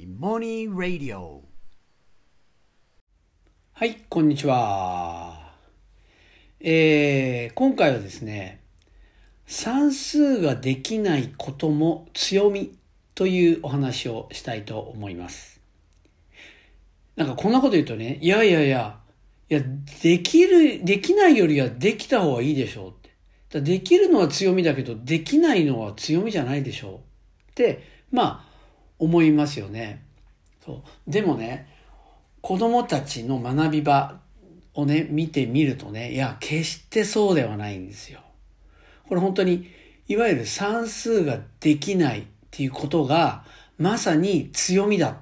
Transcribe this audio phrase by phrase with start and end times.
[0.00, 1.42] イモニーラディオ
[3.72, 5.54] はい、こんにちは。
[6.60, 8.60] えー、今回はですね、
[9.48, 12.78] 算数ができないことも強み
[13.16, 15.60] というお話をしたいと思います。
[17.16, 19.00] なんかこんなこと言うとね、いやいやいや、
[19.50, 19.62] いや、
[20.00, 23.10] できる、できないよりはできた方がいいでしょうって。
[23.50, 28.47] だできるのは強みだけど、できないのは強みじゃないでしょうって、まあ、
[28.98, 30.02] 思いますよね。
[30.64, 31.10] そう。
[31.10, 31.68] でもね、
[32.40, 34.20] 子供たちの学び場
[34.74, 38.20] をね、見てみるとね、いや、決してそうではないんですよ。
[39.08, 39.68] これ本当に、
[40.06, 43.44] いわゆる算数ができないっていうことが、
[43.78, 45.16] まさに強みだっ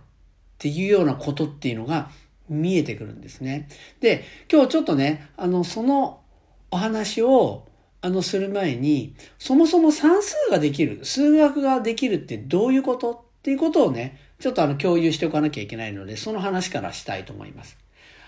[0.59, 2.11] ていうようなことっていうのが
[2.49, 3.69] 見えてくるんですね。
[4.01, 6.21] で、今日ちょっとね、あの、その
[6.71, 7.67] お話を、
[8.01, 17.79] あの、する前に、そもそも算数ができる、数学ができるってどういうことっていうことをね、ちょっとあの、共有しておかなきゃいけないので、その話からしたいと思います。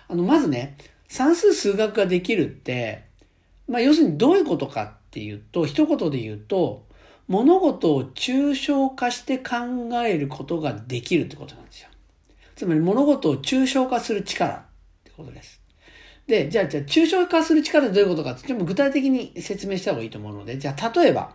[0.06, 0.76] あの、まずね、
[1.08, 3.02] 算数数学ができるって、
[3.66, 6.86] まあ、要するにどういうことかっていうと、一言で言うと、
[7.26, 9.56] 物事を抽象化して考
[10.06, 11.88] えることができるってことなんですよ。
[12.54, 14.62] つまり物事を抽象化する力っ
[15.02, 15.60] てことです。
[16.28, 21.34] で、じゃあ、じゃあ、抽象化する力ってどういうことかって、ちょっと具体的に説明した方がいいと思うので、じゃあ、例えば、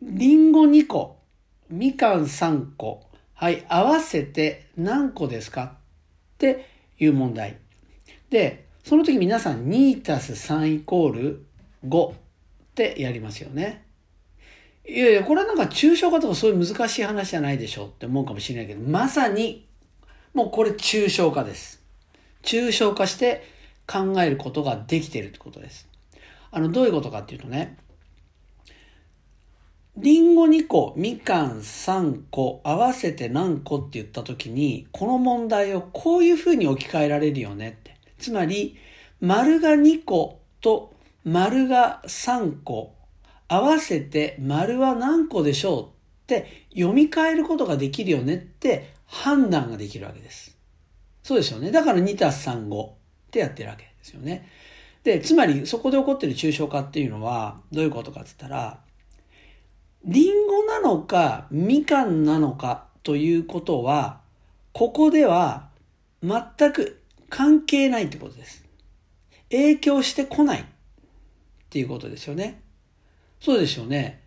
[0.00, 1.17] リンゴ2個、
[1.70, 3.02] みかん3個、
[3.34, 6.66] はい、合わせて何個ですかって
[6.98, 7.58] いう問題。
[8.30, 11.46] で、その時皆さん2たす3イコール
[11.86, 12.14] 5っ
[12.74, 13.84] てやりますよね。
[14.88, 19.66] いやいや、これはなんか抽象化とかそういう難しい話じゃないでしょって思うかもしれないけど、まさに、
[20.32, 21.82] もうこれ抽象化です。
[22.42, 23.44] 抽象化して
[23.86, 25.86] 考えることができているってことです。
[26.50, 27.76] あの、どういうことかっていうとね、
[30.00, 37.96] リンゴ2個、みかん3個、合わせて何個って言った時に、この問題をこういうふうに置き換えられるよねって。
[38.16, 38.76] つまり、
[39.20, 40.94] 丸が2個と
[41.24, 42.94] 丸が3個、
[43.48, 45.86] 合わせて丸は何個でしょうっ
[46.28, 50.56] て読み替えることができるよねって判断ができるわけです。
[51.24, 51.72] そうですよね。
[51.72, 52.92] だから2たす3、5っ
[53.32, 54.46] てやってるわけですよね。
[55.02, 58.80] で、つまりそこで起こってる抽象化っていうのはどういうことかって言ったら、
[60.08, 64.20] リンゴなのかみかんなのかということは、
[64.72, 65.68] ここでは
[66.22, 68.64] 全く関係ないってことです。
[69.50, 70.64] 影響してこないっ
[71.68, 72.62] ていうことですよね。
[73.38, 74.22] そうですよね。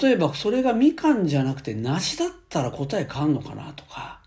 [0.00, 4.20] 例えばそれがみかんじゃなくて梨だったら答え変わんのかなとか、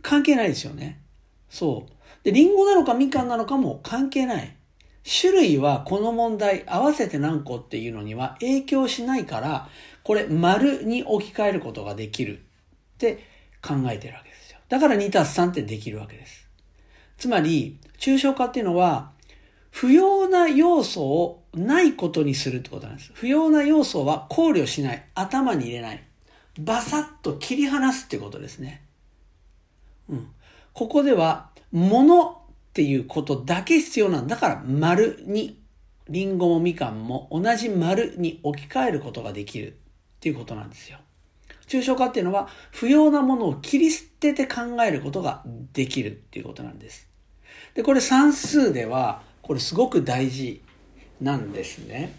[0.00, 1.02] 関係ないですよね。
[1.50, 1.92] そう。
[2.24, 4.56] で、リンゴなのかみかんなのかも関係ない。
[5.20, 9.68] 種類はこの問題合わせて何個っていうのには影響しないから、
[10.06, 12.40] これ丸に置き換えることができるっ
[12.98, 13.24] て
[13.60, 14.58] 考えてるわけですよ。
[14.68, 16.48] だから2たす3ってできるわけです。
[17.18, 19.10] つまり、抽象化っていうのは、
[19.72, 23.10] 不要な要素をないことにするってことなんです。
[23.14, 25.04] 不要な要素は考慮しない。
[25.16, 26.04] 頭に入れない。
[26.60, 28.82] バサッと切り離すってことですね。
[30.08, 30.28] うん。
[30.72, 32.34] ここでは、物っ
[32.74, 35.60] ていうことだけ必要なんだから、丸に、
[36.08, 39.76] リンゴもみかんも同じ丸に置き換えることができる
[40.26, 40.98] ていうことなんですよ。
[41.68, 47.08] 抽象化っていうのは、不要なものを切り捨てて考えることができるっていうことなんです。
[47.74, 50.60] で、これ算数では、これすごく大事
[51.20, 52.12] なんですね。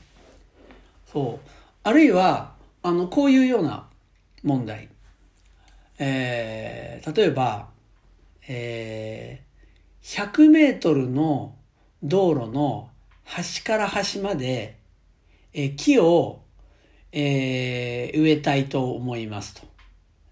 [1.12, 1.50] そう。
[1.84, 3.88] あるいは、あの、こういうような
[4.42, 4.88] 問題。
[6.00, 7.68] えー、例えば、
[8.48, 11.56] えー、100メートルの
[12.04, 12.90] 道路の
[13.26, 14.78] 端から端まで、
[15.54, 16.47] えー、木を、
[17.12, 19.62] えー、植えたいと思いますと。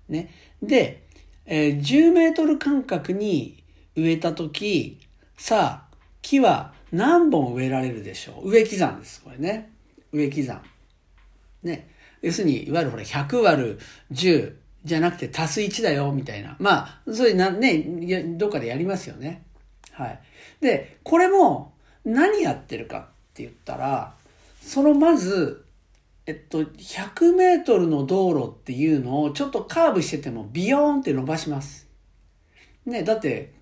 [0.09, 0.29] ね。
[0.61, 1.03] で、
[1.45, 3.63] えー、10メートル間隔に
[3.95, 4.99] 植えたとき、
[5.37, 8.49] さあ、木は何本植えられるでしょう？
[8.49, 9.71] 植木山です、これね。
[10.11, 10.63] 植木山。
[11.63, 11.89] ね。
[12.21, 13.79] 要するに、いわゆるほら、100割る
[14.11, 14.53] 10
[14.83, 16.55] じゃなくて足す1だよ、みたいな。
[16.59, 17.79] まあ、そういうな、ね、
[18.37, 19.43] どっかでやりますよね。
[19.91, 20.19] はい。
[20.61, 21.73] で、これも
[22.05, 24.13] 何やってるかって言ったら、
[24.61, 25.64] そのまず、
[26.27, 31.87] えっと、100メートルの道路っていうのをちょっとカーブしててもビヨーンって伸ばします。
[32.85, 33.53] ね、だって、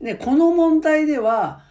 [0.00, 1.64] ね、この問題では、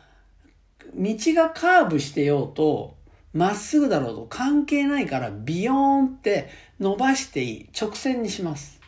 [0.94, 2.98] 道がカーブしてようと、
[3.34, 6.50] まっすぐだろうと関係ないから、ビヨーンって
[6.80, 7.70] 伸ばしていい。
[7.80, 8.82] 直線にします。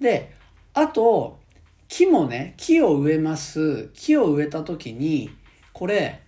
[0.00, 0.32] で、
[0.72, 1.40] あと、
[1.88, 3.90] 木もね、木を植えます。
[3.94, 5.30] 木を植えた時に、
[5.72, 6.23] これ、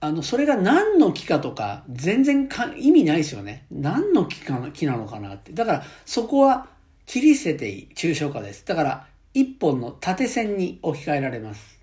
[0.00, 3.66] あの、それが何の木かとか、全然か意味ないですよね。
[3.70, 5.52] 何の木か木なのかなって。
[5.52, 6.68] だから、そこは
[7.06, 8.64] 切り捨てていい抽象化です。
[8.64, 11.78] だから、一本の縦線に置き換えられます。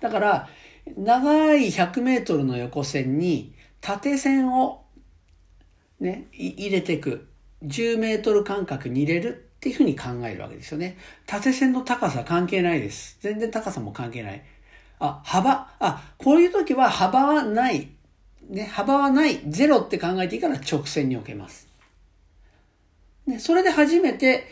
[0.00, 0.48] だから、
[0.96, 4.84] 長い100メートルの横線に縦線を
[6.00, 7.28] ね、入れていく。
[7.62, 10.96] 10メートル間隔に入れるっていうふうに考えるわけですよね。
[11.26, 13.18] 縦線の高さ関係ないです。
[13.20, 14.42] 全然高さも関係ない。
[15.00, 15.68] あ、幅。
[15.80, 17.88] あ、こういう時は幅はない。
[18.48, 19.40] ね、幅はない。
[19.48, 21.68] ゼロって考えていいから直線に置けます。
[23.26, 24.46] ね、それで初めて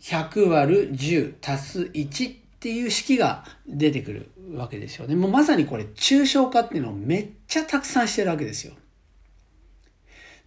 [0.00, 5.16] 100割る10足す1っていう式が出てくるわけですよね。
[5.16, 8.74] もうまさにこれ抽象化っていうのをめっちゃたくさんしてるわけですよ。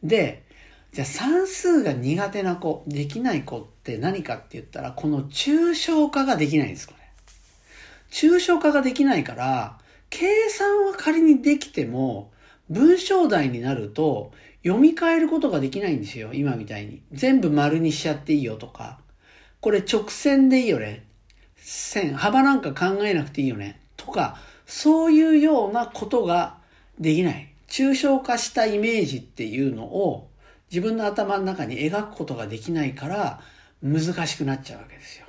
[0.01, 0.43] で、
[0.91, 6.87] じゃあ算数が苦手な子、できない子って何かって言ったら、この抽象化ができないんです、
[8.11, 9.77] 抽象化ができないから、
[10.09, 12.31] 計算は仮にできても、
[12.69, 14.31] 文章題になると
[14.63, 17.01] 読み替えることができないんですよ、今みたいに。
[17.11, 18.99] 全部丸にしちゃっていいよとか。
[19.61, 21.05] これ直線でいいよね。
[21.57, 23.79] 線、幅なんか考えなくていいよね。
[23.97, 26.57] とか、そういうようなことが
[26.99, 27.49] できない。
[27.67, 30.29] 抽象化したイメージっていうのを
[30.71, 33.41] 自分の頭の中に描くことができないから
[33.81, 35.27] 難しくなっちゃうわけですよ。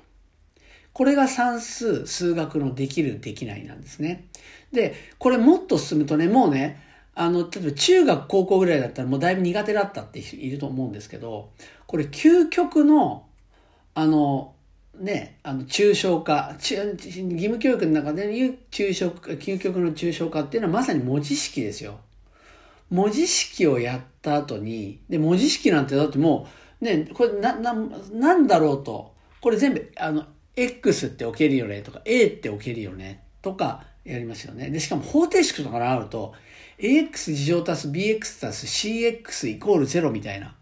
[0.92, 4.28] これが算数、数学のできる、できないなんですね。
[4.72, 6.82] で、これもっと進むとね、もうね、
[7.14, 11.50] あの、例えば中学、高校ぐらいだったらもうだいぶ苦手だったっていると思うんですけど、
[11.86, 13.26] これ究極の、
[13.94, 14.54] あの、
[14.98, 21.98] ね、あの、抽象化、義務教育の中でいう抽象化、究極の抽象化っていうのはまさに文字式ですよ。
[22.90, 26.48] 文字式をやった後に、で、文字式なんてだっても
[26.80, 27.74] う、ね、これな、な、
[28.12, 34.70] なんだろうと、これ全部、あの、X って置けるよねとか、A って置けるよねとかやりますよね。
[34.70, 36.34] で、しかも方程式とかがあると、
[36.78, 40.54] AX 事乗足す BX 足す CX イコール0みたいな。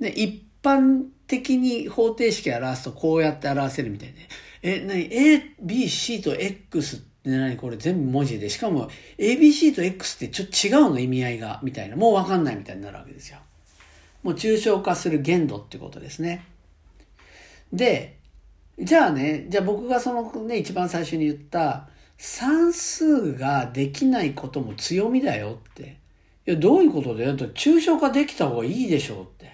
[0.00, 4.28] で、一般的に方程式表すとこうやって表せるみたいで。
[4.62, 7.56] え、なに ?A、B、C と X って何？
[7.56, 8.50] これ全部文字で。
[8.50, 11.96] しかも ABC と X ってちょっと違うの意味合いが、みたいな。
[11.96, 13.38] もうわかんないみたいになるわけですよ。
[14.22, 16.44] もう抽象化する限度ってことですね。
[17.72, 18.18] で、
[18.78, 21.88] じゃあね、じゃあ僕がそのね、一番最初に言った、
[22.18, 25.98] 算数ができないことも強みだよって。
[26.46, 29.52] いや、どういうことだよって、抽象化できた方がいいでしょうって。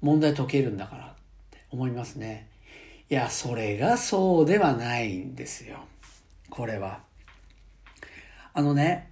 [0.00, 1.14] 問題解けるんだからっ
[1.50, 2.48] て思いますね。
[3.08, 5.78] いや、それがそうではないんですよ。
[6.50, 7.00] これは。
[8.52, 9.10] あのね、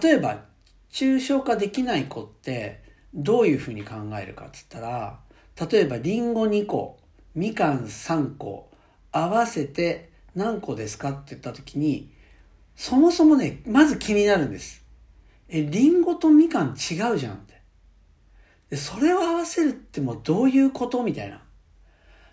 [0.00, 0.44] 例えば、
[0.92, 2.82] 抽象化できない子って、
[3.12, 5.18] どういうふうに考えるかって言ったら、
[5.68, 6.99] 例えば、リンゴ2個、
[7.34, 8.68] みかん3個、
[9.12, 12.10] 合わせて何個ですかって言った時に、
[12.76, 14.84] そもそもね、まず気になるんです。
[15.48, 16.72] え、リンゴとみかん違
[17.12, 17.60] うじゃんって。
[18.70, 21.42] でそれを合わせるってもうどういうことみたいな。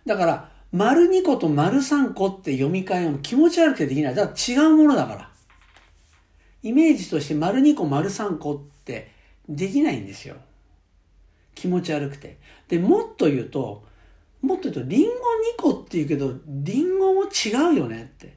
[0.06, 4.16] だから、丸2個と丸3個って読み替えも気持ち悪くてできない。
[4.16, 5.32] だから違うものだから。
[6.64, 9.12] イメージとして丸2個丸3個って
[9.50, 10.36] できないんですよ。
[11.56, 12.38] 気持ち悪くて。
[12.68, 13.84] で、もっと言うと、
[14.48, 15.14] もっと言うと、リンゴ2
[15.62, 18.34] 個って言うけど、リンゴも違うよねって。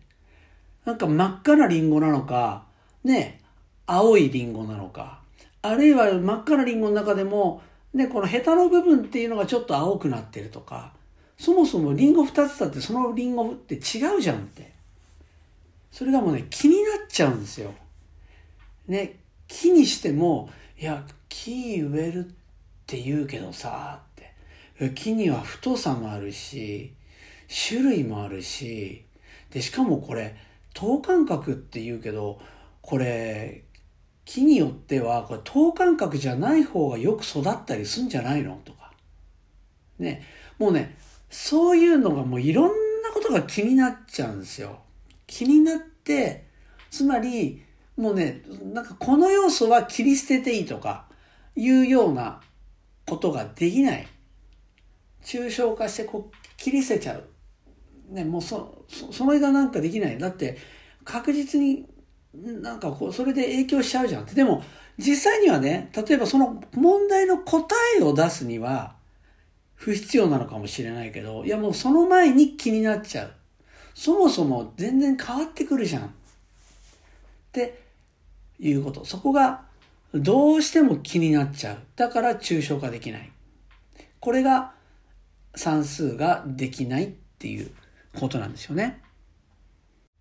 [0.85, 2.65] なんか真っ赤なリンゴなのか、
[3.05, 3.41] ね、
[3.87, 5.21] 青いリンゴなのか、
[5.63, 7.63] あるいは真っ赤なリンゴの中でも、
[7.95, 10.93] ね、このヘタの部分っていうのがちょっと青くなってるとか、
[11.39, 14.73] そもそもリンゴ2つだってそのリンゴって違うじゃんって。
[15.91, 17.73] それがもうね、気になっちゃうんですよ。
[18.87, 22.33] ね、木にしても、いや、木植えるっ
[22.87, 24.01] て言うけどさ、
[24.89, 26.95] 木には太さもあるし、
[27.69, 29.05] 種類もあるし、
[29.51, 30.35] で、しかもこれ、
[30.73, 32.41] 等間隔って言うけど、
[32.81, 33.65] これ、
[34.25, 38.61] 木によっては、これ等間隔じゃない方がよく育ったりすんじゃないの？
[38.65, 38.93] とか。
[39.99, 40.23] ね。
[40.59, 40.97] もうね、
[41.29, 44.81] そういうのがもういろんなことが気になっちゃうんですよ。
[45.27, 46.47] 気になって、
[46.91, 47.63] つまり、
[47.97, 51.07] もうね、なんかこの要素は切り捨てていいとか、
[51.57, 52.41] いうような
[53.07, 54.07] ことができない。
[55.23, 57.25] 抽象化してこう切り捨てちゃう。
[58.11, 60.19] ね、もうそ、そそれがなんかできない。
[60.19, 60.59] だって、
[61.05, 61.87] 確実に
[62.35, 64.35] なんかこう、それで影響しちゃうじゃんって。
[64.35, 64.63] でも、
[64.99, 68.95] 実際にはね、例えばその問題の答えを出すには、
[69.75, 73.33] 不必要なのかもしれないけど、いやもうその前に気になっちゃう。
[73.95, 76.05] そもそも全然変わってくるじゃん。
[76.05, 76.09] っ
[77.53, 77.83] て
[78.59, 79.05] いうこと。
[79.05, 79.63] そこが
[80.15, 81.79] どうしても気になっちゃう。
[81.97, 83.33] だから抽象化できない。
[84.21, 84.75] これが
[85.55, 87.71] 算数ができないっていう
[88.19, 89.01] ことなんですよね。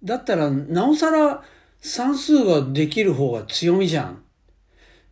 [0.03, 1.43] だったら、なおさら
[1.81, 4.24] 算数ができる方が強みじゃん。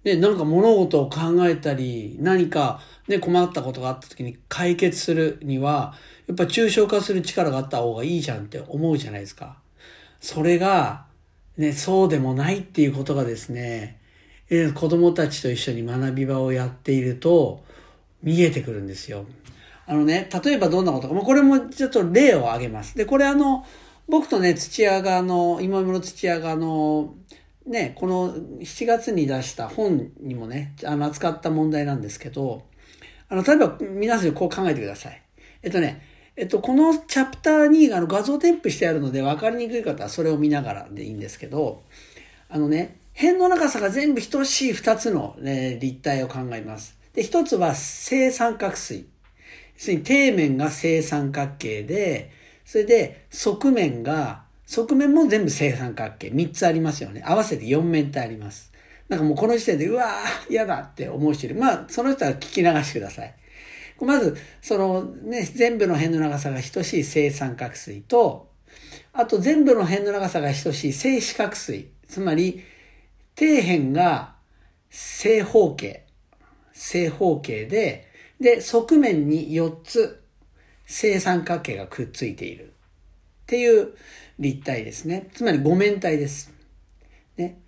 [0.03, 5.95] で、なんか物事を考えたり、何かね、困ったことがあった時に解決するには、
[6.27, 9.57] やっぱ抽象化する力があった方がいいじゃんって思うじゃないですか。
[10.21, 11.05] それが、
[11.57, 13.99] ね、そうでもないっていうことがですね、
[14.49, 17.65] え子供たちと一緒に学び場をやっていると
[18.23, 19.25] 見えてくるんですよ。
[19.87, 22.95] あのね、例えばどんなことか、まあ、これもちょっと例を挙げます。
[22.97, 23.65] で、これあの、
[24.09, 27.15] 僕とね、土屋があの、今村土屋があの、
[27.65, 32.65] ね、この7月に出した本にもね、あの、扱った問題なんですけど、
[33.29, 35.21] あの、例えば皆さんこう考えてください。
[35.63, 36.01] えっとね、
[36.35, 41.83] えっと、このチャプターにあの画像添付してあるので分かりにくい方はそれを見ながらでいいんですけど、
[42.49, 46.97] あのね、辺の長さが全部等しい2つの、ね、立体を考えます。
[47.13, 49.07] で、1つは正三角錐。
[49.77, 52.31] すに底面が正三角形で、
[52.65, 56.29] それで側面が、側面も全部正三角形。
[56.29, 57.23] 3つありますよね。
[57.25, 58.73] 合わせて4面体あります。
[59.07, 61.55] なんかもうこの時点で、うわー、嫌だって思う人いる。
[61.55, 63.33] まあ、その人は聞き流してください。
[64.01, 68.51] まず、そのね、全部の辺の長さが等しい正三角錐と、
[69.13, 71.87] あと全部の辺の長さが等しい正四角錐。
[72.07, 72.63] つまり、
[73.37, 74.35] 底辺が
[74.89, 76.05] 正方形。
[76.73, 78.06] 正方形で、
[78.39, 80.23] で、側面に4つ
[80.85, 82.73] 正三角形がくっついている。
[83.43, 83.93] っていう
[84.39, 85.29] 立体ですね。
[85.33, 86.53] つまり五面体です。
[87.37, 87.59] ね。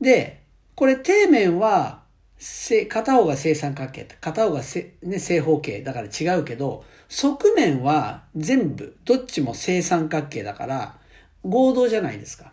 [0.00, 0.42] で、
[0.74, 2.04] これ底面は
[2.38, 10.98] 正片方が正三角形、片方がせ、ね、正方形だから違うけど、側面は全部、どっちも正三角形だから、
[11.44, 12.52] 合同じゃないですか。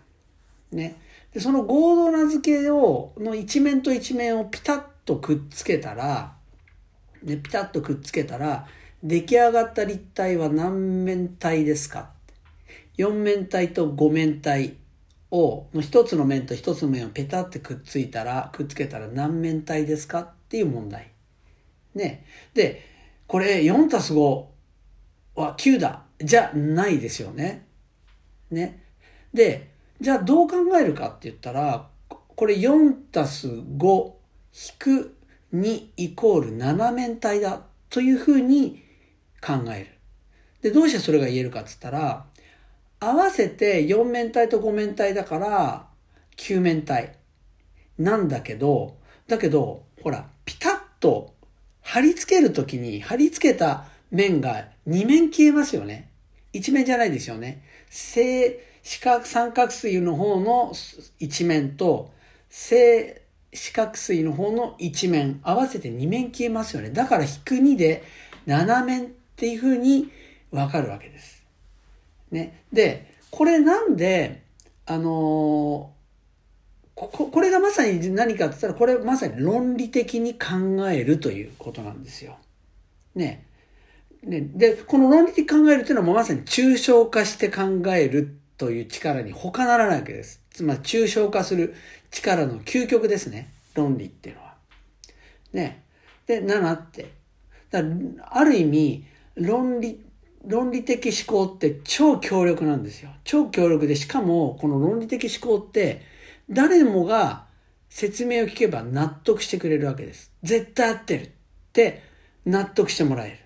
[0.72, 0.98] ね。
[1.34, 6.36] で、その合同な付けを、の一面と一面をピタッとくっつけたら、
[7.24, 8.68] ね、ピタッとくっつけたら、
[9.04, 12.12] 出来上がった立体は何面体ですか
[12.98, 14.76] ?4 面体と5面体
[15.32, 20.22] を、一つの面と一つの面をペタってくっついたら、くっつけたら何面体ですか？
[20.22, 21.12] っていう問題。
[21.96, 22.26] ね。
[22.54, 22.82] で、
[23.28, 24.46] これ4たす5
[25.36, 26.04] は9だ。
[26.20, 27.68] じゃないですよね。
[28.50, 28.82] ね。
[29.34, 29.70] で、
[30.02, 34.12] じゃあどう考えるかって言ったら、これ4たす5
[34.54, 35.17] 引く
[35.54, 38.84] 2イコール7面体だというふうに
[39.42, 39.88] 考える。
[40.62, 42.26] で、どうしてそれが言えるかって言ったら、
[43.00, 45.88] 合わせて4面体と5面体だから
[46.38, 47.16] 9面体
[47.98, 51.34] なんだけど、だけど、ほら、ピタッと
[51.82, 56.10] 貼り付けるときに貼り付けた面が2面消えますよね。
[56.54, 57.64] 1面じゃないですよね。
[57.90, 60.72] 正四角三角錐の方の
[61.20, 62.12] 1面と
[62.50, 63.22] 正
[63.54, 66.90] 四角錐の方の1面合わせて2面消えますよね。
[66.90, 68.04] だから引く2で
[68.46, 70.10] 7面っていうふうに
[70.52, 71.44] わかるわけです。
[72.32, 72.64] ね。
[72.72, 74.44] で、これなんで、
[74.86, 75.92] あの
[76.96, 82.38] こ、これがまさに何かって言ったら、これまさに論理的に考えるということなんですよ。
[83.16, 83.46] ね。
[84.24, 84.42] ね。
[84.42, 90.42] で、この論理的に考えるというのはまさに抽象化して考えるという力に他ならないわけです。
[90.50, 91.76] つまり抽象化する
[92.12, 93.54] 力の究極ですね。
[93.76, 94.56] 論理っていうのは。
[95.54, 95.84] ね。
[96.26, 97.12] で、7って。
[97.70, 97.82] だ
[98.30, 100.08] ある意味、論理
[100.48, 103.10] 論理的思考って超強力なんですよ。
[103.26, 106.02] 超強力で、しかもこの論理的思考って
[106.50, 107.46] 誰もが
[107.90, 110.32] 説明を聞けば納得してくれるわけです。
[110.44, 111.30] 絶対合ってるっ
[111.74, 112.02] て
[112.46, 113.38] 納得してもらえる。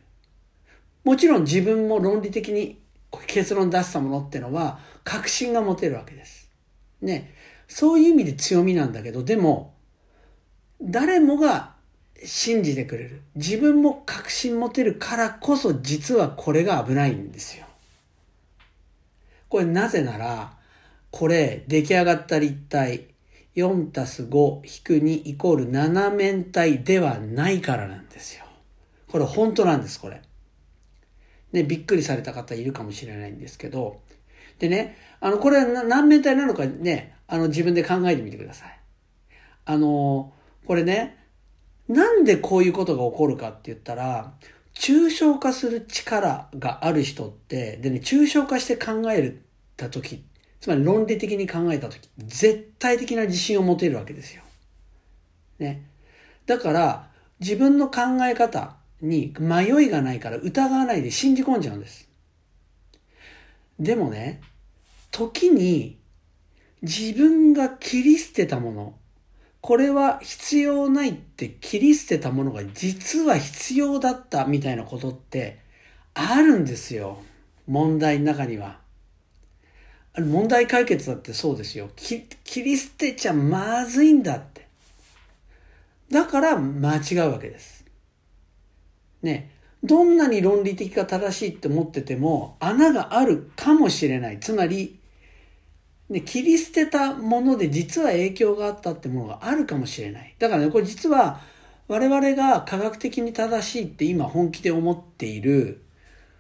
[1.04, 2.80] もちろん自分も論理的に
[3.26, 6.52] 結論出したものってのは確信が持てるわけです。
[7.02, 7.34] ね。
[7.74, 9.74] そういう意味で強みなんだけど、でも、
[10.82, 11.72] 誰もが
[12.22, 13.22] 信じてくれる。
[13.36, 17.66] 自分も確信持てるからこそ実はこれが危ないんですよ。
[19.48, 20.58] これなぜなら、
[21.12, 23.08] これ出来上がった立体
[23.56, 28.44] 4たす5引く2イコール7面体ではないからなんですよ。
[29.10, 30.22] これ本当なんです、これ。
[31.54, 34.02] ね、びっくりされた方いるかもしれないんですけど、
[34.62, 38.80] でね、あの、これは何面体なのかね、あの、自分で考えてみてください。
[39.66, 40.34] あの、
[40.68, 41.18] これね、
[41.88, 44.36] なんでこういうことが起こるかって言ったら、
[44.76, 49.36] 抽象化する力がある人って、でね、抽象化して考え
[49.78, 50.24] たとき、
[50.60, 54.44] つまり論理的に考えたとき、絶対的な自信を持てるわけですよ。
[55.58, 55.90] ね。
[56.46, 62.12] だから、自分の考え方に迷いがないから疑わないで信じ込んじゃうんです。
[63.80, 64.42] でもね、
[65.12, 66.00] 時に
[66.82, 68.96] 自分が切り捨てたもの、
[69.62, 75.60] これは必要ないって切り捨てたものが実は必要だったみたいなことって
[76.16, 77.20] あるんですよ。
[77.68, 78.80] 問題の中には。
[80.18, 81.90] 問題解決だってそうですよ。
[81.96, 82.26] 切
[82.64, 84.68] り捨てちゃまずいんだって。
[86.10, 87.86] だから間違うわけです。
[89.22, 89.52] ね、
[89.84, 94.40] どんなに論理的か正しいって思ってても穴があるかもしれない。
[94.40, 95.00] つまり、
[96.12, 100.36] ね、切り捨てたもので実は影響があったってものがあるかもしれない。
[100.40, 101.40] だからね、これ実は
[101.88, 105.82] 我々が科学的に正しいって今本気で思っている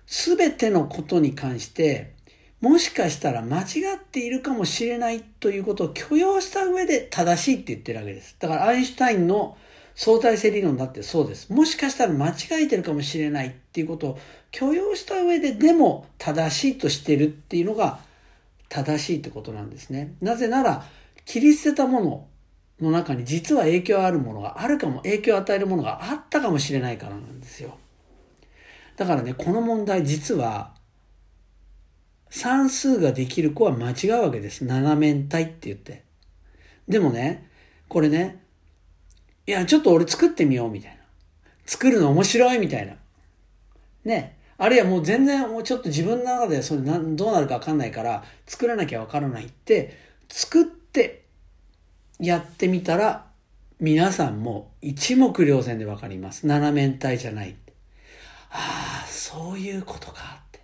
[0.08, 2.14] 全てのことに関して
[2.60, 8.36] もしかしたら間違っているかもしれないということを許容した上で正しいって言ってるわけです。
[8.40, 9.58] だからアインシュタインの
[9.96, 11.52] 相対性理論だってそうです。
[11.52, 14.20] もしかしたら間違えてるかもしれないっていうことを
[14.52, 18.00] 許容した上ででも正しいとしてるっていうのが
[18.72, 20.16] 正しいってことなんですね。
[20.22, 20.86] なぜなら
[21.26, 22.28] 切り捨てたもの
[22.80, 27.78] の中に実は影響あるものがあるかも、影響を与えるものがあったかもしれないからなんですよ。
[28.96, 30.74] だからね、この問題実は
[32.30, 34.64] 算数ができる子は間違うわけです。
[34.64, 36.06] 七面体って言って。
[36.88, 37.50] でもね、
[37.90, 38.42] これね、
[39.48, 40.98] いや、ちょっと俺作ってみようみたいな。
[41.66, 42.96] 作るの面白いみたいな。
[44.06, 44.38] ね。
[44.62, 49.98] あるいはもう全然もうちょっと自分の中でそれなどうなるかわかんないから作らなきゃわからないって
[50.30, 51.26] 作って
[52.20, 53.26] やってみたら
[53.80, 56.46] 皆さんも一目瞭然でわかります。
[56.46, 57.56] 七面体じゃない。
[58.52, 60.60] ああ、そういうことかって。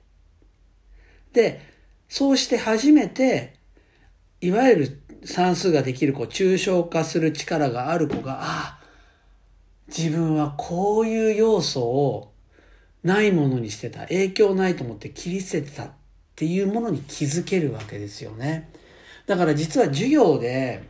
[1.33, 1.61] で、
[2.07, 3.55] そうして初めて、
[4.41, 8.79] いわゆる算数ができる子、抽象化する力がある子が、ああ、
[9.87, 12.36] 自分はこういう要素を
[13.03, 14.01] ないものにしてた。
[14.01, 15.91] 影響ないと思って切り捨ててたっ
[16.35, 18.69] ていうものに気づけるわけですよね。
[19.25, 20.83] だから実は授業で、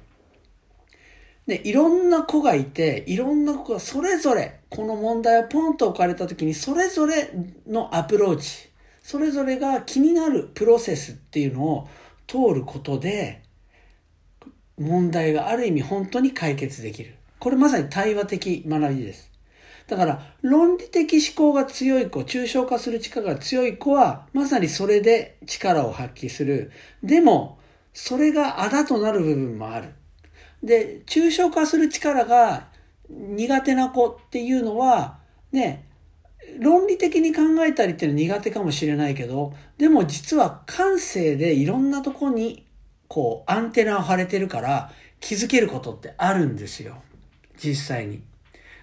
[1.48, 7.32] ね、いろんな子がいて、いろんな子がそれぞれ、この問題をポンと置かれた時に、それぞれ
[7.66, 8.70] のアプローチ、
[9.02, 11.90] それぞれが気になるプロセスっていうのを
[12.28, 13.42] 通ることで、
[14.78, 17.16] 問題がある意味本当に解決できる。
[17.40, 19.27] これまさに対話的学びです。
[19.88, 26.72] だから、論理的思考が強い子、抽象化する力が強い子は、まさにそれで力を発揮する。
[27.04, 27.58] でも、
[27.94, 29.94] それがあだとなる部分もある。
[30.62, 32.68] で、抽象化する力が
[33.10, 35.20] 苦手な子っていうのは、
[35.52, 35.86] ね、
[36.60, 42.66] 論理的に考えたりっていうのは苦手かもしれないけど、でも実は感性でいろんなとこに
[43.08, 47.02] こうアンテナを張れてるから気づけることってあるんですよ。
[47.58, 48.22] 実際に。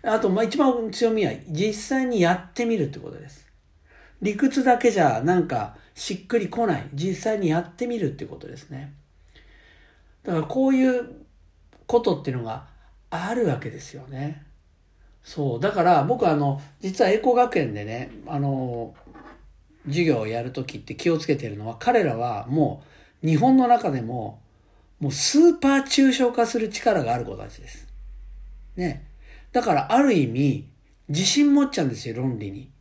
[0.05, 3.51] あと、まあ一番強みは実際にやってみるってことです。
[4.23, 6.88] 理屈だけじゃなんかしっくりこない。
[6.95, 8.95] 実際にやってみるってことですね。
[10.23, 11.25] だからこういう
[11.87, 12.67] ことっていうのが
[13.11, 14.45] あるわけですよね。
[15.23, 15.61] そう。
[15.61, 18.95] だから僕あの、実は栄光学園でね、あの、
[19.87, 22.83] 授業をやるときって気をつけてるのは、彼らはも
[23.23, 24.40] う日本の中でも、
[25.01, 27.87] もうスーパー抽象化する力がある子たちです。
[28.77, 29.07] ね。
[29.55, 30.69] だからある意味、
[31.09, 32.73] 自信持っちゃうんですよ、論理に。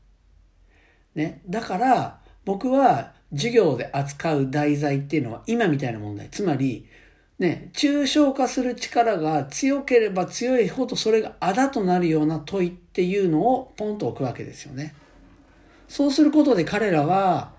[1.13, 1.43] ね。
[1.47, 6.29] だから、僕は授業で扱う題材っていうのは今みたいな問題。
[6.31, 6.87] つまり、
[7.37, 14.95] ね、抽象化する力が強ければ強いほどそれがあだとなるような問いっていうのをポンと置くわけですよね。
[15.87, 17.53] そうすることで彼らは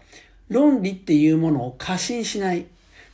[0.48, 2.66] 論理っていうものを過信しない。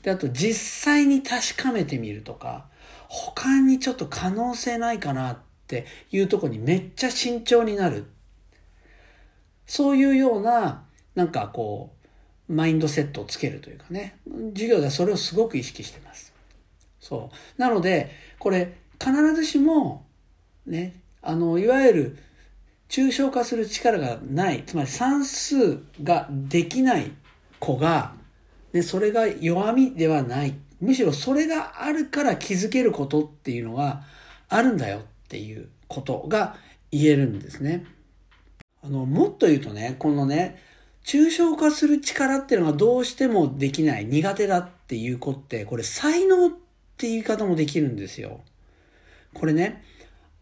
[0.03, 2.65] で、あと実際に確かめてみるとか、
[3.09, 5.39] 他にちょっと可能性ないかなっ
[5.71, 8.07] ていうとこにめっちゃ慎重になる。
[9.67, 11.93] そういうような、なんかこ
[12.49, 14.17] う、マインドセットをつけるというかね。
[14.55, 16.35] 授業ではそれをすごく意識してます。
[16.99, 17.61] そう。
[17.61, 20.05] なので、これ、必ずしも、
[20.67, 22.19] ね、あの、いわゆる、
[22.89, 27.13] 抽象化する力がない、つまり算数ができない
[27.61, 28.15] 子が、
[28.73, 30.55] ね、それが弱みではない。
[30.81, 34.03] むしろそれがあるから気づけることっていうのが
[34.49, 36.57] あるんだよっていうことが
[36.91, 37.87] 言えるんですね。
[38.83, 40.61] あの、もっと言うとね、このね、
[41.05, 46.51] 抽象化する力っていうのがどうしてもできない、苦手だっていう子って、これ才能っ
[46.97, 48.41] て言い方もできるんですよ。
[49.33, 49.85] これね、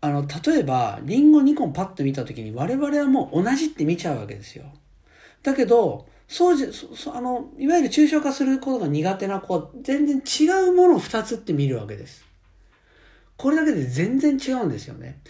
[0.01, 4.65] あの、例えば、リンゴ2個パッと見た時に我々はもう同じって見ちゃうわけですよ。
[5.43, 6.69] だけど、そうじゃ、
[7.15, 12.28] あの、いわゆる抽象化することが苦手な子は全然違うものを2つって見るわけです。
[13.39, 15.21] これだけで全然違うんですよね。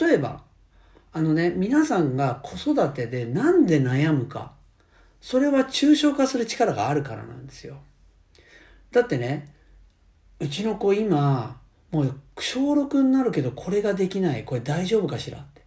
[0.00, 0.42] 例えば、
[1.12, 4.52] あのね、皆さんが子育てでなんで悩むか。
[5.20, 7.76] それは抽象化する力があるからなんですよ。
[8.90, 9.54] だってね、
[10.40, 11.60] うちの子今、
[11.92, 14.44] もう小6になるけどこれができない。
[14.44, 15.62] これ大丈夫かしらって。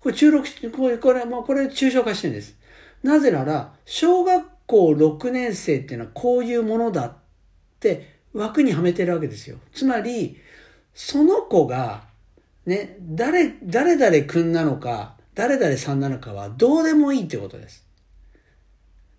[0.00, 2.56] これ中6、これ、これ、もうこれ抽象化してるんです。
[3.02, 7.14] なぜなら、小学校6年生っていうのはこういうものだっ
[7.78, 9.58] て枠にはめてるわけですよ。
[9.72, 10.38] つまり、
[10.94, 12.04] その子が、
[12.66, 17.86] ね、誰、誰々君なのか、誰々さんなのかはどうでもいいってことです。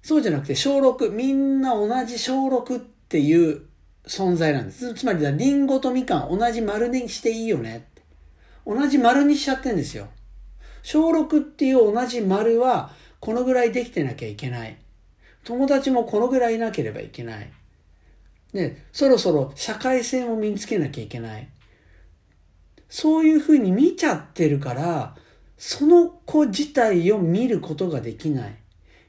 [0.02, 3.64] そうじゃなくて小6、みんな同じ小6っていう
[4.06, 4.94] 存在なんです。
[4.94, 7.88] つまり、リンゴとみかん同じ丸にしていいよね。
[8.66, 10.08] 同じ丸にしちゃってんですよ。
[10.84, 14.78] 小6っていう同じ丸はこのぐらいできてなきゃいけない。
[15.44, 17.52] 友達もこのぐらいいなければいけない。
[18.54, 21.50] ね、そろそろ社会性も身につけなきゃいけない。
[22.93, 25.15] そういうふうに見ちゃってるから、
[25.58, 28.56] その子自体を見ることができない。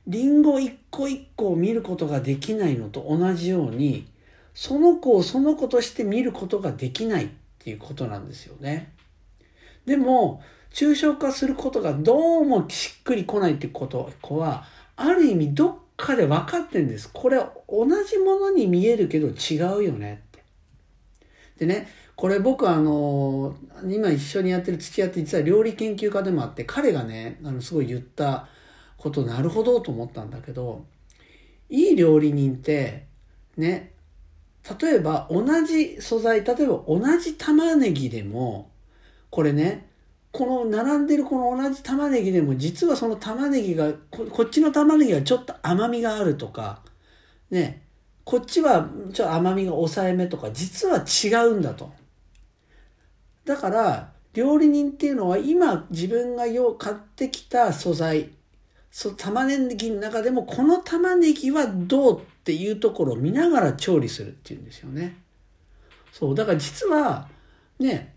[0.06, 4.06] リンゴ一個一個を見ることができないのと同じように、
[4.54, 8.90] その子をその子として見ることができないっていうことなんですよね。
[9.84, 14.64] でも、抽象化することがどうもしっくりこないってこと、子は、
[14.96, 17.10] ある意味どっかで分かってんです。
[17.12, 20.42] これ同じものに見えるけど違うよねって。
[21.58, 21.86] でね、
[22.16, 23.56] これ僕あの、
[23.88, 28.48] 今一緒にやってる付き合って実は料理研究家でもあって、彼がね、あの、すごい言った
[28.96, 30.84] こと、なるほどと思ったんだけど、
[31.68, 33.06] いい料理人って、
[33.56, 33.92] ね、
[34.80, 38.70] 例えば同じ素材、例えば同じ玉ねぎでも、
[39.30, 39.88] これね、
[40.34, 46.80] この並んでるこの同じ玉ねぎでも実はその玉ねぎがここっちの玉ねぎはちょっと甘みがあるとか
[47.52, 47.84] ね
[48.24, 51.92] こっちはちょっと甘みが抑えめとか実は違うんだと。
[53.44, 58.30] だから料理人っていうのは今自分がよ買ってきた素材
[58.90, 65.16] そ玉ねぎの中でもこの玉ねぎはどうっていうところを見ながら調理するっていうんですよね
[66.12, 67.28] そうだから実は
[67.78, 68.14] ね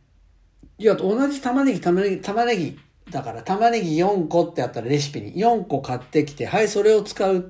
[0.79, 2.79] いや、同じ玉ねぎ、玉ねぎ、玉ねぎ。
[3.09, 7.41] だから、玉ねぎ4個ってあったらレシピに4個買ってきて、はい、それを使うっ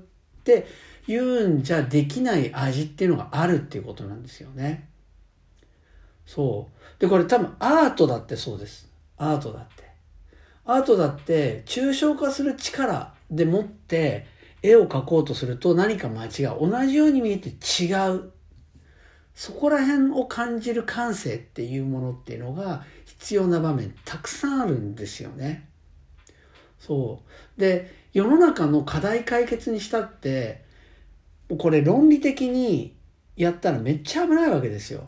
[0.44, 0.66] て
[1.08, 4.88] 言うんじゃできない味っていうのがあるっていうことなんですよね。
[6.28, 7.02] そう。
[7.02, 8.88] で、これ多分アートだってそうです。
[9.18, 9.84] アートだって。
[10.66, 14.28] アートだって、抽象化する力でもって
[14.62, 16.70] 絵を描こうとすると何か間違う。
[16.70, 18.32] 同じように見えて違う。
[19.34, 25.70] そこら辺を感じる感性っていうものっていうのが必要な場面たくさんあるんですよね。
[26.80, 27.24] そ
[27.58, 27.60] う。
[27.60, 30.66] で、世の中の課題解決にしたって、
[31.58, 32.98] これ論理的に
[33.38, 35.08] やったらめっちゃ危ないわけですよ。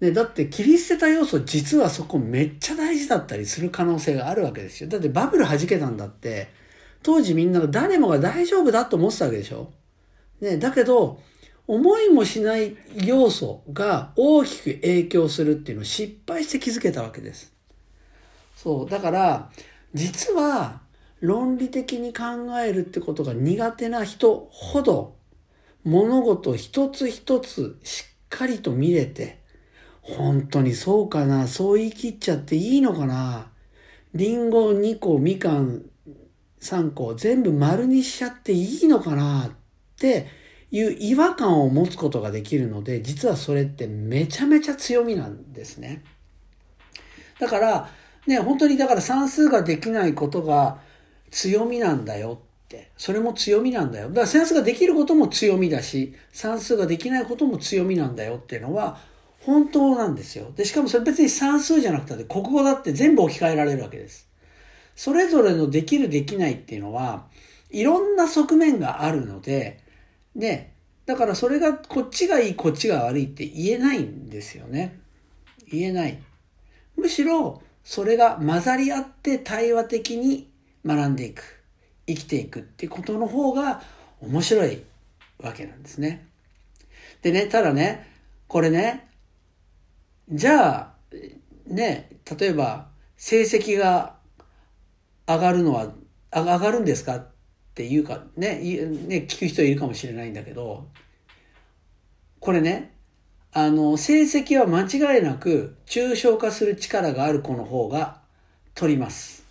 [0.00, 4.88] ね、だって切り捨てた要素実はそこめっちゃ大事だったりする可能性があるわけですよ。
[4.88, 6.48] だってバブル弾けたんだって、
[7.02, 9.72] 当時みんなが誰もが大丈夫だと思ってたわけでしょ。
[10.40, 11.20] ね、だけど、
[11.66, 17.52] 思いもしない要素が大きく影響するっていうのを失敗して気づけたわけです。
[18.54, 18.90] そう。
[18.90, 19.50] だから、
[19.94, 20.80] 実は
[21.20, 22.24] 論理的に考
[22.60, 25.16] えるってことが苦手な人ほど
[25.84, 29.40] 物事一つ一つしっかりと見れて、
[30.06, 33.50] 本当にそうかなそう言い切っちゃっていいのかな
[34.14, 35.82] リンゴ2個、みかん
[36.60, 39.50] 3個全部丸にしちゃっていいのかなっ
[39.98, 40.26] て
[40.70, 46.02] いう違和感を持つことができるので、実はそれってめちゃめちゃ強みなんですね。
[47.38, 47.90] だから、
[48.26, 50.78] ね、本当にだから算数ができないことが
[51.30, 52.90] 強みなんだよって。
[52.96, 54.08] それも強みなんだよ。
[54.08, 58.98] だから算数ができることも強みだし、算数ができないことも強みなんだよっていうのは
[59.46, 60.50] 本当なんですよ。
[60.56, 64.28] で、しかもそれ別に算数じゃなくて国語だって全部置き換えられるわけです。
[64.96, 67.26] それぞれのできるできないっていうのは、
[67.70, 69.78] いろんな側面があるので、
[70.34, 70.74] ね、
[71.06, 74.98] だからそれがこっちがいい、こっちが悪いって言えないんですよね。
[75.70, 76.18] 言えない。
[76.96, 80.50] むしろ、それが混ざり合って対話的に
[80.84, 81.62] 学んでいく。
[82.08, 83.80] 生きていくってことの方が
[84.20, 84.82] 面白い
[85.38, 86.26] わけなんですね。
[87.22, 88.10] でね、ただね、
[88.48, 89.05] これね、
[90.28, 90.94] じゃあ、
[91.66, 94.16] ね、例えば、成績が
[95.26, 95.92] 上がるのは、
[96.34, 97.28] 上がるんですかっ
[97.74, 100.88] ていうか、ね、ね、聞く人いるかもしれないんだけど、
[102.40, 102.92] これね、
[103.52, 108.20] あの、成績は間違いなく抽象化する力がある子の方が
[108.74, 109.46] 取ります。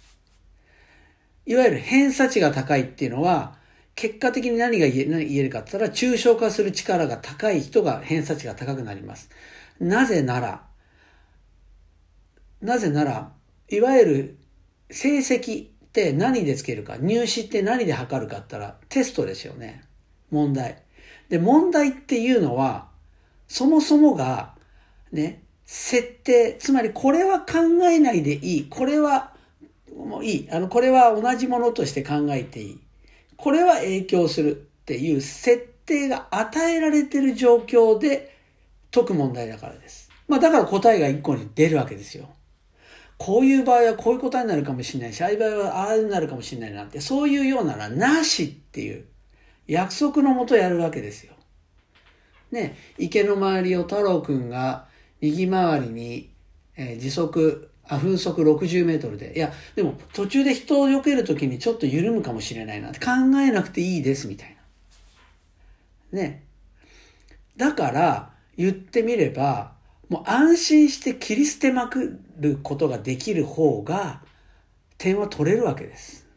[1.46, 3.58] いわゆる偏差値が高いっていうのは、
[3.96, 9.30] 結果的に何が言え何言えるかって言ったら、抽象化する力が高い人が偏差値が高くなります。
[9.80, 10.66] なぜなら、
[12.62, 13.32] なぜなら、
[13.70, 14.38] いわゆる
[14.90, 19.84] 成績って何でつけるか、入試って何で測るかって言ったら、テストですよね。
[20.32, 20.82] 問題。
[21.30, 22.90] で、問題っていうのは、
[23.48, 24.56] そもそもが、
[25.12, 27.60] ね、設定、つまりこれは考
[27.90, 28.68] えないでいい。
[28.70, 29.34] これは、
[29.96, 30.50] もういい。
[30.52, 32.80] あの、これは同じものとして考えていい。
[33.38, 34.54] これは影響するっ
[34.86, 38.35] ていう設定が与えられてる状況で
[38.96, 40.10] 解く問題だからです。
[40.28, 42.30] まあだから答えが一個に出るわけですよ。
[43.18, 49.06] こういう場合はこういう答えになるかもしれないし、ああいう場合はああなるかもしれないなんて、そういうようならなしっていう
[49.68, 51.34] 約束のもとやるわけですよ。
[52.52, 54.88] ね、池の周りを太郎くんが
[55.22, 56.30] 右回りに、
[56.78, 59.34] え、時速、あ、風速60メートルで。
[59.36, 64.56] いや、でも途中で人を避けるときにちょっと緩むかもしれないなって考えなくていいですみたい
[66.12, 66.20] な。
[66.20, 66.44] ね。
[67.58, 69.74] だから言ってみれば、
[70.10, 74.22] もう安心して切り捨てまくることができる方が
[74.98, 76.28] 点は取れるわけです。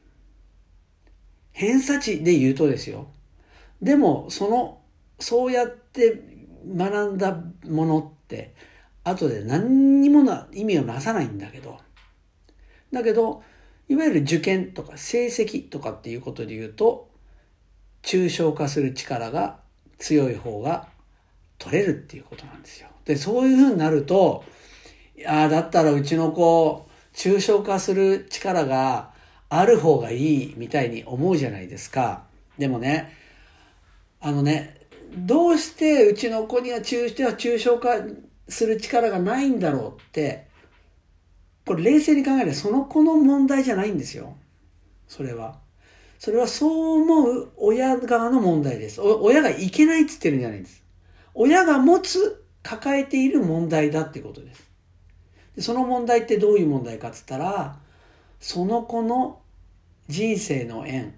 [1.52, 3.08] 偏差値で言うとですよ。
[3.82, 4.80] でも、その、
[5.18, 6.22] そうやって
[6.66, 8.54] 学んだものって、
[9.04, 11.78] 後で何にもな意味をなさないんだけど、
[12.92, 13.42] だけど、
[13.88, 17.10] いわゆる受験とか成績とかっていうことで言うと、
[18.02, 19.60] 抽象化する力が
[19.98, 20.88] 強い方が
[21.58, 22.88] 取れるっていうことなんですよ。
[23.04, 24.44] で、そういうふうになると、
[25.16, 29.10] いやだったらうちの子、抽象化する力が
[29.48, 32.24] ある方がいいみたいに思うじゃないですか。
[32.58, 33.12] でもね、
[34.20, 34.78] あのね、
[35.16, 37.96] どうしてうちの子には抽は抽象化
[38.48, 40.46] する力がないんだろうって、
[41.64, 44.36] これ冷静に考えればその子の問題じゃないんですよ。
[45.06, 45.58] それは。
[46.18, 49.00] それはそう思う親側の問題です。
[49.00, 50.82] 親がいけないって言ってるんじゃないんです。
[51.34, 54.68] 親が持つ、抱えている問題だってことです。
[55.56, 57.76] でその問題ってどういう問題かって言ったら、
[58.40, 59.40] その子の
[60.08, 61.14] 人生の縁、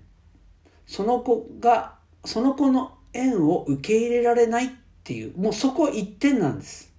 [0.86, 1.94] その子が、
[2.24, 4.70] その子の縁を受け入れられないっ
[5.04, 6.92] ていう、もうそこ一点なんです。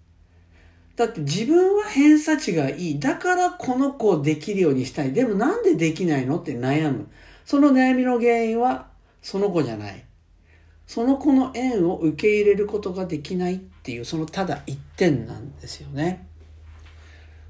[0.95, 2.99] だって自分は偏差値がいい。
[2.99, 5.13] だからこの子をできるようにしたい。
[5.13, 7.07] でもなんでできないのって悩む。
[7.45, 8.87] その悩みの原因は
[9.21, 10.05] その子じゃない。
[10.91, 16.27] その子の縁を受け入れることができないっていう、そのただ一点なんですよね。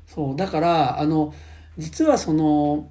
[0.06, 1.34] そう、だから、あの、
[1.76, 2.88] 実はその、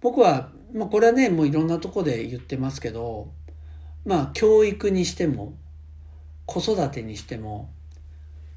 [0.00, 3.30] 僕は、まあこれはね、もういろんなとこで言ってますけど、
[4.04, 5.54] まあ教育にしても、
[6.44, 7.70] 子育てにしても、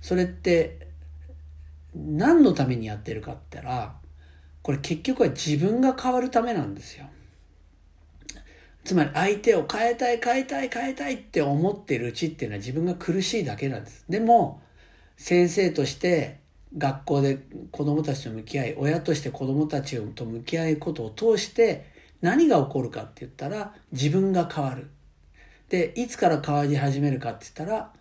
[0.01, 0.87] それって
[1.93, 3.95] 何のためにやってるかって言ったら、
[4.63, 7.05] これ結局は自分が変わるためなんですよ。
[8.85, 14.05] つまり相手を変えたい変えたい変えたいって思ってるうちっていうのは自分が苦しいだけなんです。
[14.07, 14.61] でも
[15.17, 16.39] 先生として
[16.77, 17.39] 学校で
[17.71, 21.85] 子供たちと向き合い親として子供たちと向き合うことを通して
[22.21, 24.89] 何が起こるかって言ったら自分が変わる。
[25.69, 27.91] でいつから変わり始めるかって言ったら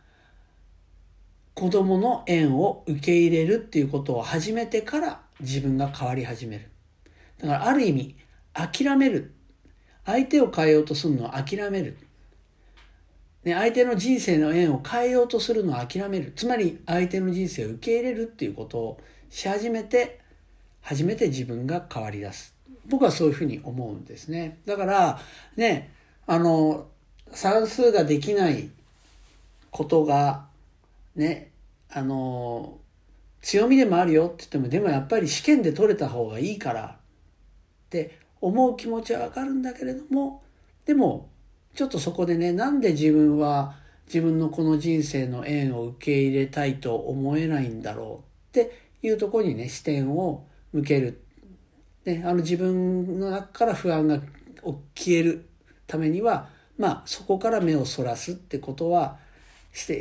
[1.54, 6.68] 子供の縁を受け入れるっていうことを始めてから自分が変わり始める。
[7.38, 8.16] だからある意味
[8.52, 9.34] 諦める
[10.06, 11.96] 相手を変えようとするのを諦める。
[13.44, 16.32] ね、相手の人生の縁を変えようとするのを諦める。
[16.34, 20.20] つまり相手の人生を受け入れるっていうことをし始めて、
[20.80, 22.54] 初めて自分が変わり出す。
[22.86, 24.58] 僕はそういうふうに思うんですね。
[24.66, 25.20] だから、
[25.56, 25.90] ね、
[26.26, 26.86] あの、
[27.30, 28.70] 算数ができない
[29.70, 30.46] ことが、
[31.16, 31.50] ね、
[31.90, 32.78] あの、
[33.42, 36.96] 強みでもあるよって言っても、でもやっぱり試験で取れた方がいいからっ
[37.90, 40.42] て思う気持ちはわかるんだけれども、
[40.84, 41.30] でも、
[41.74, 43.76] ちょっとそこでね、なんで自分は
[44.06, 48.22] 自分のこの人生の縁を受け入れたいと思えないんだろ
[48.54, 48.70] うって
[49.02, 51.22] いうとこにね、視点を向ける。
[52.04, 54.20] ね、あの自分の中から不安が
[54.94, 55.48] 消える
[55.86, 59.16] ためには、まあそこから目をそらすってことは
[59.72, 59.96] して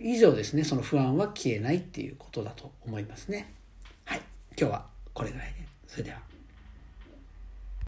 [0.00, 3.52] 以上ですね、その不安は消えないっていうことだと思いますね。
[4.04, 4.20] はい。
[4.56, 5.66] 今日はこれぐらいで。
[5.88, 6.29] それでは。